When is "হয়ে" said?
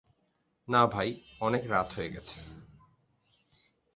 1.95-2.09